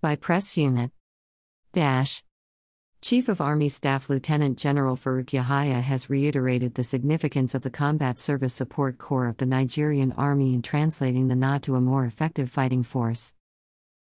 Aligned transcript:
By 0.00 0.14
Press 0.14 0.56
Unit. 0.56 0.92
Dash. 1.72 2.22
Chief 3.02 3.28
of 3.28 3.40
Army 3.40 3.68
Staff 3.68 4.08
Lieutenant 4.08 4.56
General 4.56 4.94
Farouk 4.94 5.30
Yahaya 5.30 5.82
has 5.82 6.08
reiterated 6.08 6.76
the 6.76 6.84
significance 6.84 7.52
of 7.52 7.62
the 7.62 7.70
Combat 7.70 8.16
Service 8.16 8.54
Support 8.54 8.98
Corps 8.98 9.26
of 9.26 9.38
the 9.38 9.46
Nigerian 9.46 10.12
Army 10.12 10.54
in 10.54 10.62
translating 10.62 11.26
the 11.26 11.34
NA 11.34 11.58
to 11.58 11.74
a 11.74 11.80
more 11.80 12.04
effective 12.04 12.48
fighting 12.48 12.84
force. 12.84 13.34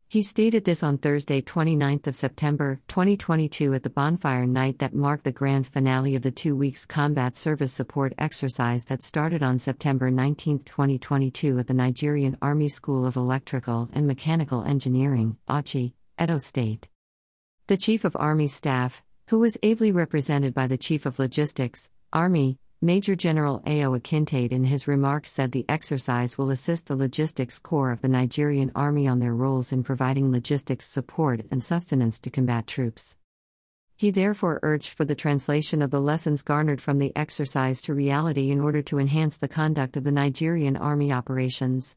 He 0.09 0.23
stated 0.23 0.65
this 0.65 0.85
on 0.85 0.99
Thursday, 0.99 1.41
29th 1.41 2.07
of 2.07 2.15
September, 2.15 2.81
2022 2.87 3.75
at 3.75 3.83
the 3.83 3.91
bonfire 3.91 4.47
night 4.47 4.79
that 4.79 4.95
marked 4.95 5.25
the 5.25 5.33
grand 5.33 5.67
finale 5.67 6.15
of 6.15 6.23
the 6.23 6.31
2 6.31 6.55
weeks 6.55 6.87
combat 6.87 7.35
service 7.35 7.73
support 7.73 8.15
exercise 8.17 8.85
that 8.85 9.03
started 9.03 9.43
on 9.43 9.59
September 9.59 10.13
19, 10.13 10.61
2022 10.61 11.59
at 11.59 11.67
the 11.67 11.75
Nigerian 11.75 12.37
Army 12.41 12.69
School 12.69 13.05
of 13.05 13.17
Electrical 13.17 13.89
and 13.93 14.07
Mechanical 14.07 14.63
Engineering, 14.63 15.37
Auchi, 15.49 15.95
Edo 16.23 16.39
State. 16.39 16.89
The 17.67 17.77
Chief 17.77 18.05
of 18.05 18.17
Army 18.21 18.47
Staff, 18.47 19.03
who 19.31 19.41
was 19.41 19.59
ably 19.65 19.91
represented 19.91 20.55
by 20.55 20.69
the 20.69 20.79
Chief 20.79 21.07
of 21.07 21.19
Logistics, 21.19 21.91
Army, 22.13 22.59
Major 22.85 23.17
General 23.17 23.63
Ao 23.67 23.99
Akintate 23.99 24.53
in 24.53 24.65
his 24.65 24.87
remarks 24.87 25.31
said 25.31 25.53
the 25.53 25.65
exercise 25.71 26.37
will 26.37 26.51
assist 26.51 26.87
the 26.87 26.95
logistics 26.95 27.59
corps 27.59 27.91
of 27.91 28.03
the 28.03 28.09
Nigerian 28.09 28.71
Army 28.75 29.09
on 29.09 29.21
their 29.21 29.35
roles 29.35 29.73
in 29.73 29.83
providing 29.83 30.31
logistics 30.31 30.87
support 30.87 31.47
and 31.51 31.65
sustenance 31.65 32.19
to 32.19 32.29
combat 32.29 32.67
troops. 32.67 33.17
He 33.97 34.11
therefore 34.11 34.61
urged 34.63 34.93
for 34.93 35.07
the 35.07 35.15
translation 35.15 35.81
of 35.81 35.91
the 35.91 35.99
lessons 35.99 36.43
garnered 36.43 36.83
from 36.83 36.99
the 36.99 37.17
exercise 37.17 37.81
to 37.81 37.95
reality 37.95 38.51
in 38.51 38.61
order 38.61 38.83
to 38.83 38.99
enhance 38.99 39.39
the 39.39 39.49
conduct 39.49 39.97
of 39.97 40.05
the 40.05 40.13
Nigerian 40.13 40.77
Army 40.77 41.11
operations. 41.11 41.97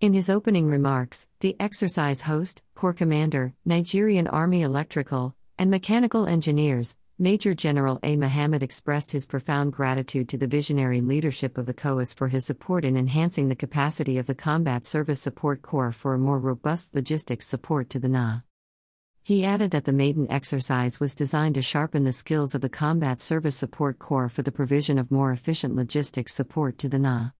In 0.00 0.14
his 0.14 0.30
opening 0.30 0.70
remarks, 0.70 1.28
the 1.40 1.54
exercise 1.60 2.22
host, 2.22 2.62
Corps 2.74 2.94
Commander, 2.94 3.52
Nigerian 3.66 4.26
Army 4.26 4.62
Electrical 4.62 5.34
and 5.58 5.70
Mechanical 5.70 6.26
Engineers, 6.26 6.96
Major 7.20 7.52
General 7.52 7.98
A. 8.04 8.16
Mohammed 8.16 8.62
expressed 8.62 9.10
his 9.10 9.26
profound 9.26 9.72
gratitude 9.72 10.28
to 10.28 10.38
the 10.38 10.46
visionary 10.46 11.00
leadership 11.00 11.58
of 11.58 11.66
the 11.66 11.74
COAS 11.74 12.14
for 12.14 12.28
his 12.28 12.46
support 12.46 12.84
in 12.84 12.96
enhancing 12.96 13.48
the 13.48 13.56
capacity 13.56 14.18
of 14.18 14.28
the 14.28 14.36
Combat 14.36 14.84
Service 14.84 15.20
Support 15.20 15.60
Corps 15.60 15.90
for 15.90 16.14
a 16.14 16.18
more 16.18 16.38
robust 16.38 16.94
logistics 16.94 17.44
support 17.44 17.90
to 17.90 17.98
the 17.98 18.08
NA. 18.08 18.42
He 19.24 19.44
added 19.44 19.72
that 19.72 19.84
the 19.84 19.92
maiden 19.92 20.30
exercise 20.30 21.00
was 21.00 21.16
designed 21.16 21.56
to 21.56 21.62
sharpen 21.62 22.04
the 22.04 22.12
skills 22.12 22.54
of 22.54 22.60
the 22.60 22.68
Combat 22.68 23.20
Service 23.20 23.56
Support 23.56 23.98
Corps 23.98 24.28
for 24.28 24.42
the 24.42 24.52
provision 24.52 24.96
of 24.96 25.10
more 25.10 25.32
efficient 25.32 25.74
logistics 25.74 26.32
support 26.32 26.78
to 26.78 26.88
the 26.88 27.00
NA. 27.00 27.30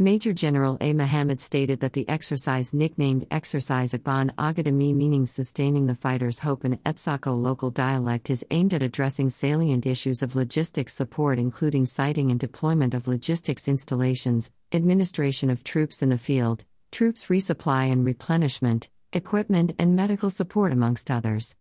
Major 0.00 0.32
General 0.32 0.76
A. 0.80 0.92
Mohammed 0.92 1.40
stated 1.40 1.78
that 1.78 1.92
the 1.92 2.08
exercise, 2.08 2.74
nicknamed 2.74 3.28
Exercise 3.30 3.92
Agban 3.92 4.34
Agadami, 4.34 4.92
meaning 4.92 5.24
sustaining 5.24 5.86
the 5.86 5.94
fighter's 5.94 6.40
hope 6.40 6.64
in 6.64 6.78
Etsako 6.78 7.40
local 7.40 7.70
dialect, 7.70 8.28
is 8.28 8.44
aimed 8.50 8.74
at 8.74 8.82
addressing 8.82 9.30
salient 9.30 9.86
issues 9.86 10.20
of 10.20 10.34
logistics 10.34 10.94
support, 10.94 11.38
including 11.38 11.86
siting 11.86 12.32
and 12.32 12.40
deployment 12.40 12.92
of 12.92 13.06
logistics 13.06 13.68
installations, 13.68 14.50
administration 14.72 15.48
of 15.48 15.62
troops 15.62 16.02
in 16.02 16.08
the 16.08 16.18
field, 16.18 16.64
troops 16.90 17.26
resupply 17.26 17.92
and 17.92 18.04
replenishment, 18.04 18.88
equipment, 19.12 19.76
and 19.78 19.94
medical 19.94 20.28
support, 20.28 20.72
amongst 20.72 21.08
others. 21.08 21.56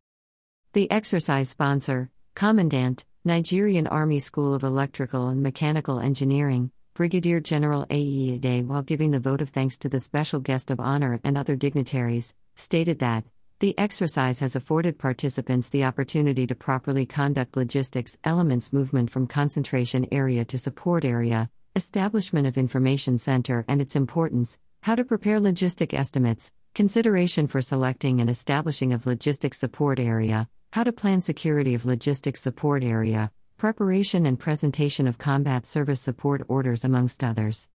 The 0.73 0.89
exercise 0.89 1.49
sponsor, 1.49 2.09
Commandant, 2.33 3.05
Nigerian 3.23 3.85
Army 3.85 4.17
School 4.17 4.55
of 4.55 4.63
Electrical 4.63 5.27
and 5.27 5.43
Mechanical 5.43 5.99
Engineering, 5.99 6.71
Brigadier 6.95 7.39
General 7.39 7.87
A.E. 7.89 8.39
Ade, 8.43 8.67
while 8.67 8.83
giving 8.83 9.09
the 9.09 9.19
vote 9.19 9.41
of 9.41 9.49
thanks 9.49 9.79
to 9.79 9.89
the 9.89 9.99
special 9.99 10.39
guest 10.39 10.69
of 10.69 10.79
honor 10.79 11.19
and 11.23 11.35
other 11.35 11.55
dignitaries, 11.55 12.35
stated 12.55 12.99
that 12.99 13.23
the 13.59 13.75
exercise 13.79 14.37
has 14.41 14.55
afforded 14.55 14.99
participants 14.99 15.69
the 15.69 15.85
opportunity 15.85 16.45
to 16.45 16.53
properly 16.53 17.07
conduct 17.07 17.57
logistics 17.57 18.19
elements 18.23 18.71
movement 18.71 19.09
from 19.09 19.25
concentration 19.25 20.07
area 20.11 20.45
to 20.45 20.59
support 20.59 21.03
area, 21.03 21.49
establishment 21.75 22.45
of 22.45 22.59
information 22.59 23.17
center 23.17 23.65
and 23.67 23.81
its 23.81 23.95
importance, 23.95 24.59
how 24.83 24.93
to 24.93 25.03
prepare 25.03 25.39
logistic 25.39 25.95
estimates, 25.95 26.53
consideration 26.75 27.47
for 27.47 27.59
selecting 27.59 28.21
and 28.21 28.29
establishing 28.29 28.93
of 28.93 29.05
logistic 29.05 29.55
support 29.55 29.99
area, 29.99 30.47
how 30.73 30.83
to 30.83 30.91
plan 30.91 31.21
security 31.21 31.73
of 31.73 31.83
logistic 31.83 32.37
support 32.37 32.83
area, 32.83 33.31
preparation 33.63 34.25
and 34.25 34.37
presentation 34.37 35.07
of 35.07 35.17
combat 35.17 35.65
service 35.65 36.01
support 36.01 36.41
orders, 36.49 36.83
amongst 36.83 37.23
others. 37.23 37.69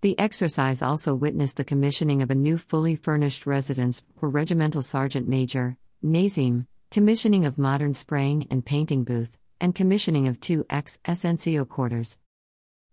The 0.00 0.16
exercise 0.16 0.80
also 0.80 1.12
witnessed 1.12 1.56
the 1.56 1.64
commissioning 1.64 2.22
of 2.22 2.30
a 2.30 2.36
new 2.36 2.56
fully 2.56 2.94
furnished 2.94 3.44
residence 3.44 4.04
for 4.16 4.28
Regimental 4.28 4.80
Sergeant 4.80 5.26
Major, 5.26 5.76
Nazim, 6.02 6.68
commissioning 6.92 7.44
of 7.44 7.58
modern 7.58 7.94
spraying 7.94 8.46
and 8.48 8.64
painting 8.64 9.02
booth, 9.02 9.36
and 9.60 9.74
commissioning 9.74 10.28
of 10.28 10.38
two 10.38 10.64
ex 10.70 11.00
SNCO 11.04 11.68
quarters. 11.68 12.20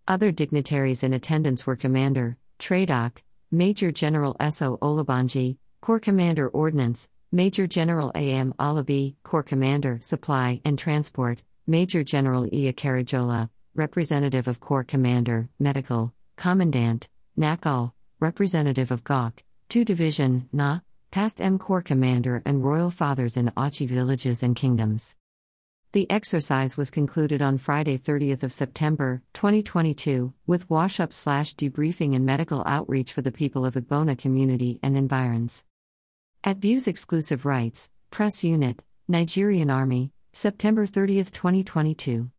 Other 0.08 0.32
dignitaries 0.32 1.04
in 1.04 1.12
attendance 1.12 1.64
were 1.64 1.76
Commander, 1.76 2.38
Tradoc, 2.58 3.22
Major 3.52 3.92
General 3.92 4.34
S.O. 4.40 4.78
Olabanji, 4.78 5.58
Corps 5.80 6.00
Commander 6.00 6.48
Ordnance, 6.48 7.08
Major 7.30 7.68
General 7.68 8.10
A.M. 8.16 8.52
Alabi, 8.58 9.14
Corps 9.22 9.44
Commander 9.44 10.00
Supply 10.02 10.60
and 10.64 10.76
Transport, 10.76 11.44
Major 11.68 12.04
General 12.04 12.46
Iya 12.52 12.72
Karajola, 12.72 13.50
Representative 13.74 14.46
of 14.46 14.60
Corps 14.60 14.84
Commander, 14.84 15.48
Medical, 15.58 16.14
Commandant, 16.36 17.08
Nakal, 17.36 17.90
Representative 18.20 18.92
of 18.92 19.02
GOC, 19.02 19.40
2 19.68 19.84
Division, 19.84 20.48
Na, 20.52 20.78
Past 21.10 21.40
M 21.40 21.58
Corps 21.58 21.82
Commander, 21.82 22.40
and 22.46 22.62
Royal 22.62 22.90
Fathers 22.90 23.36
in 23.36 23.50
Auchi 23.56 23.88
villages 23.88 24.44
and 24.44 24.54
kingdoms. 24.54 25.16
The 25.90 26.08
exercise 26.08 26.76
was 26.76 26.88
concluded 26.88 27.42
on 27.42 27.58
Friday, 27.58 27.98
30th 27.98 28.44
of 28.44 28.52
September, 28.52 29.22
2022, 29.34 30.34
with 30.46 30.70
wash-up 30.70 31.12
slash 31.12 31.56
debriefing 31.56 32.14
and 32.14 32.24
medical 32.24 32.62
outreach 32.64 33.12
for 33.12 33.22
the 33.22 33.32
people 33.32 33.66
of 33.66 33.74
Igbona 33.74 34.16
community 34.16 34.78
and 34.84 34.96
environs. 34.96 35.64
At 36.44 36.58
Views 36.58 36.86
Exclusive 36.86 37.44
Rights, 37.44 37.90
Press 38.12 38.44
Unit, 38.44 38.82
Nigerian 39.08 39.68
Army, 39.68 40.12
September 40.36 40.84
30, 40.84 41.24
2022. 41.30 42.28